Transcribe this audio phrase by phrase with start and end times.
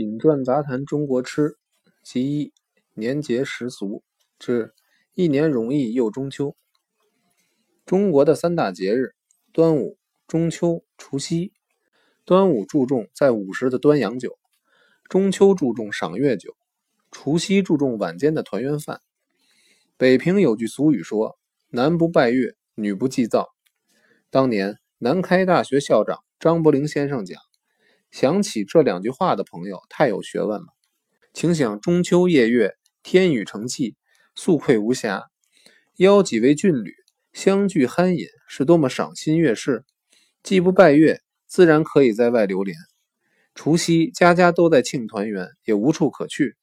[0.00, 1.58] 饮馔杂谈中国吃，
[2.02, 2.54] 其一
[2.94, 4.02] 年节时俗
[4.38, 4.72] 之
[5.12, 6.56] 一年容易又中秋。
[7.84, 9.14] 中国的三大节日：
[9.52, 11.52] 端午、中秋、除夕。
[12.24, 14.38] 端午注重在午时的端阳酒，
[15.04, 16.56] 中秋注重赏月酒，
[17.10, 19.02] 除夕注重晚间的团圆饭。
[19.98, 21.38] 北平有句俗语说
[21.68, 23.50] ：“男不拜月，女不祭灶。”
[24.30, 27.38] 当年南开大学校长张伯苓先生讲。
[28.10, 30.66] 想起这两句话的朋友太有学问了，
[31.32, 33.94] 请想中秋夜月，天宇成气，
[34.34, 35.26] 素愧无暇，
[35.96, 36.92] 邀几位俊侣
[37.32, 39.84] 相聚酣饮，是多么赏心悦事。
[40.42, 42.76] 既不拜月，自然可以在外流连。
[43.54, 46.56] 除夕家家都在庆团圆，也无处可去，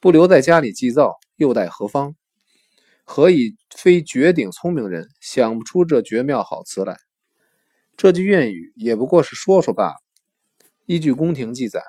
[0.00, 2.16] 不留在家里祭灶，又待何方？
[3.04, 6.96] 何以非绝顶聪明人想不出这绝妙好词来？
[7.96, 9.94] 这句谚语也不过是说说罢了。
[10.88, 11.82] 依据宫廷记载，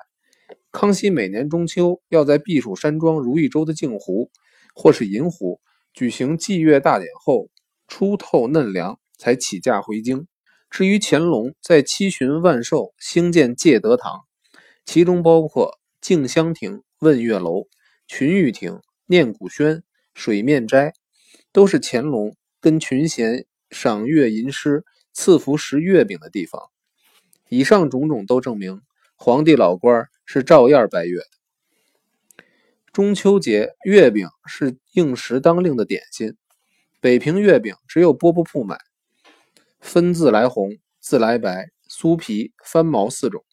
[0.70, 4.30] 康熙每年中秋要在避暑山庄如意洲的镜湖
[4.74, 5.58] 或是银湖
[5.94, 7.48] 举行祭月大典后，
[7.88, 10.26] 出透嫩凉，才起驾回京。
[10.68, 14.26] 至于乾隆在七旬万寿兴建戒德堂，
[14.84, 17.68] 其中包括静香亭、问月楼、
[18.06, 20.92] 群玉亭、念古轩、水面斋，
[21.52, 26.60] 都是乾隆跟群贤赏月吟诗、赐福食月饼的地方。
[27.48, 28.82] 以上种种都证明。
[29.22, 32.44] 皇帝老官是照样拜月的。
[32.90, 36.38] 中秋节月饼是应时当令的点心，
[37.02, 38.78] 北平月饼只有饽饽铺买，
[39.78, 43.44] 分自来红、自来白、酥皮、翻毛四种，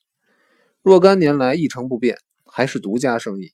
[0.81, 3.51] 若干年来一成不变，还是独家生意。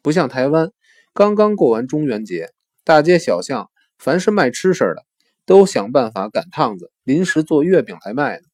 [0.00, 0.72] 不像台湾，
[1.12, 5.04] 刚刚过完中元节，大街小巷凡是卖吃食的，
[5.44, 8.46] 都想办法赶趟子，临时做月饼来卖呢。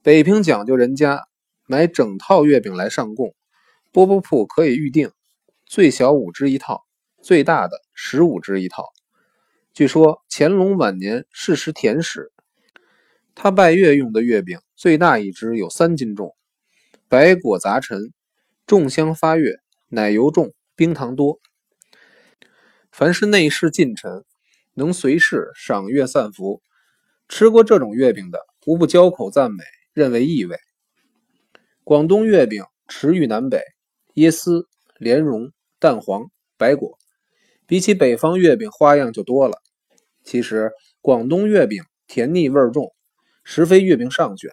[0.00, 1.26] 北平讲究人家
[1.66, 3.34] 买整套月饼来上供，
[3.92, 5.10] 饽饽铺可以预定，
[5.66, 6.86] 最小五只一套，
[7.20, 8.84] 最大的十五只一套。
[9.74, 12.30] 据说乾隆晚年试食甜食，
[13.34, 16.36] 他拜月用的月饼最大一只有三斤重，
[17.08, 18.12] 白果杂陈，
[18.68, 19.56] 重香发月，
[19.88, 21.40] 奶油重，冰糖多。
[22.92, 24.24] 凡是内侍近臣
[24.74, 26.62] 能随侍赏月散福，
[27.28, 29.58] 吃过这种月饼的，无不交口赞美。
[29.98, 30.56] 认为异味。
[31.82, 33.64] 广东月饼驰誉南北，
[34.14, 35.50] 椰丝、莲蓉、
[35.80, 36.96] 蛋黄、白果，
[37.66, 39.58] 比起北方月饼花样就多了。
[40.22, 40.70] 其实
[41.00, 42.94] 广东月饼甜腻味重，
[43.42, 44.52] 实非月饼上选。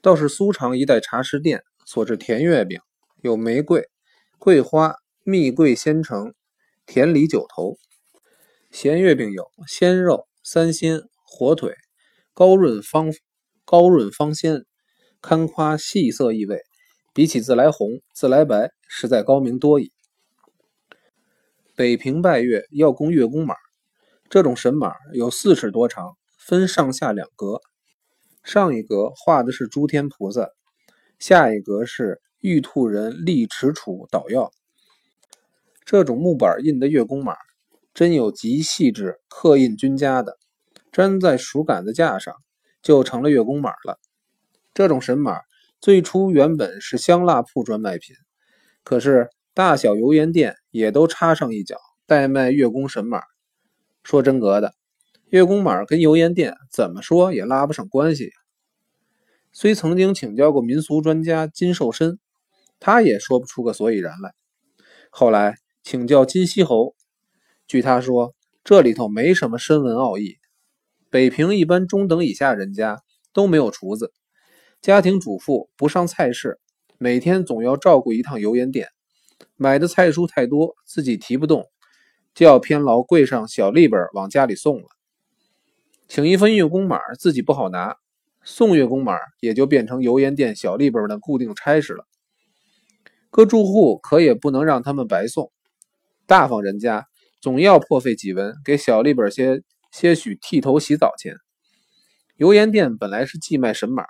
[0.00, 2.80] 倒是苏常一带茶食店所制甜月饼，
[3.20, 3.86] 有玫瑰、
[4.38, 6.32] 桂花、蜜桂鲜橙、
[6.86, 7.76] 甜梨九头。
[8.70, 11.74] 咸月饼有鲜肉、三鲜、火腿，
[12.32, 13.12] 高润方。
[13.66, 14.64] 高润芳鲜，
[15.20, 16.62] 堪夸细色异味，
[17.12, 19.92] 比起自来红、自来白，实在高明多矣。
[21.74, 23.56] 北平拜月要供月宫马，
[24.30, 27.60] 这种神马有四尺多长，分上下两格，
[28.44, 30.48] 上一格画的是诸天菩萨，
[31.18, 34.52] 下一格是玉兔人立持杵捣药。
[35.84, 37.34] 这种木板印的月宫马，
[37.92, 40.38] 真有极细致刻印均佳的，
[40.92, 42.32] 粘在竹杆子架上。
[42.86, 43.98] 就成了月宫马了。
[44.72, 45.40] 这种神马
[45.80, 48.14] 最初原本是香蜡铺专卖品，
[48.84, 51.76] 可是大小油盐店也都插上一脚，
[52.06, 53.22] 代卖月宫神马。
[54.04, 54.72] 说真格的，
[55.30, 58.30] 月宫马跟油盐店怎么说也拉不上关系。
[59.52, 62.20] 虽曾经请教过民俗专家金寿申，
[62.78, 64.32] 他也说不出个所以然来。
[65.10, 66.94] 后来请教金锡侯，
[67.66, 70.36] 据他说，这里头没什么深文奥义。
[71.16, 73.00] 北平一般中等以下人家
[73.32, 74.12] 都没有厨子，
[74.82, 76.60] 家庭主妇不上菜市，
[76.98, 78.88] 每天总要照顾一趟油盐店，
[79.56, 81.64] 买的菜蔬太多，自己提不动，
[82.34, 84.88] 就要偏劳柜上小利本往家里送了。
[86.06, 87.96] 请一份月宫马自己不好拿，
[88.44, 92.04] 送月宫马也就变成油盐店小利本的固定差事了。
[93.30, 95.50] 各住户可也不能让他们白送，
[96.26, 97.06] 大方人家
[97.40, 99.62] 总要破费几文给小利本些。
[99.98, 101.36] 些许剃头洗澡钱，
[102.36, 104.04] 油盐店本来是寄卖神马，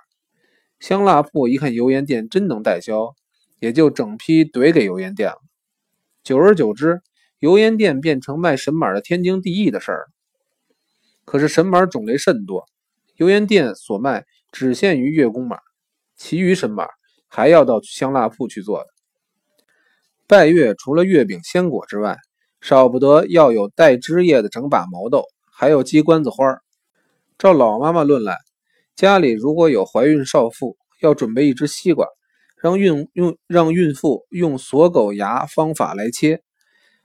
[0.81, 3.15] 香辣铺一看油盐店真能代销，
[3.61, 5.37] 也就整批怼给油盐店了。
[6.25, 6.99] 久而久之，
[7.39, 10.07] 油盐店变成卖神马的天经地义的事儿。
[11.23, 12.65] 可是神马种类甚多，
[13.15, 15.57] 油盐店所卖只限于月宫马，
[16.17, 16.85] 其余神马
[17.29, 18.87] 还要到香辣铺去做的。
[20.27, 22.17] 拜月除了月饼、鲜果之外，
[22.59, 25.23] 少不得要有带枝叶的整把毛豆。
[25.59, 26.59] 还有鸡冠子花
[27.39, 28.37] 照老妈妈论来，
[28.95, 32.05] 家里如果有怀孕少妇，要准备一只西瓜，
[32.61, 36.43] 让孕用让孕妇用锁狗牙方法来切。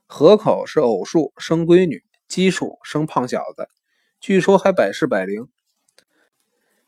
[0.06, 3.69] 河口是偶数生闺女，奇数生胖小子，
[4.20, 5.48] 据说还百试百灵。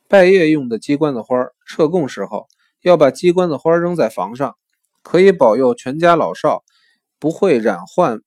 [0.06, 2.46] 拜月用的鸡冠子花，撤供时候
[2.82, 4.54] 要把鸡冠子花扔在房上，
[5.02, 6.62] 可以保佑全家老少
[7.18, 8.20] 不会染患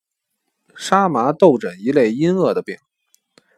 [0.76, 2.78] 沙麻豆疹一类阴恶的病。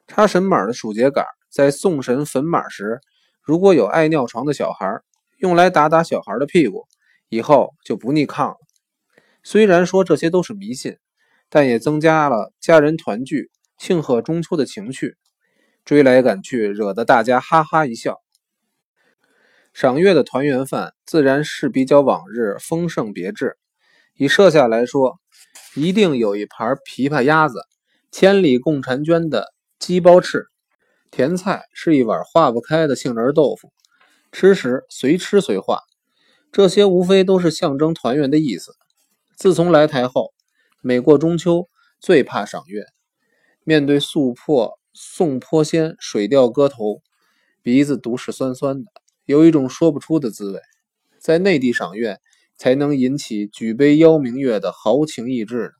[0.09, 2.99] 插神马的鼠节杆，在送神坟马时，
[3.43, 5.01] 如果有爱尿床的小孩，
[5.37, 6.87] 用来打打小孩的屁股，
[7.29, 8.57] 以后就不逆抗了。
[9.43, 10.97] 虽然说这些都是迷信，
[11.47, 15.15] 但也增加了家人团聚、庆贺中秋的情趣。
[15.85, 18.19] 追来赶去，惹得大家哈哈一笑。
[19.73, 23.57] 赏月的团圆饭自然是比较往日丰盛别致。
[24.15, 25.19] 以设下来说，
[25.75, 27.61] 一定有一盘琵琶鸭子，
[28.11, 30.47] 千里共婵娟的鸡包翅，
[31.09, 33.71] 甜菜是一碗化不开的杏仁豆腐。
[34.31, 35.79] 吃时随吃随化，
[36.51, 38.75] 这些无非都是象征团圆的意思。
[39.37, 40.33] 自从来台后，
[40.81, 42.83] 每过中秋，最怕赏月。
[43.63, 47.01] 面对素破宋坡仙水调歌头，
[47.61, 48.91] 鼻子独是酸酸的，
[49.25, 50.59] 有一种说不出的滋味。
[51.19, 52.19] 在内地赏月，
[52.57, 55.71] 才能引起举杯邀明月的豪情逸致。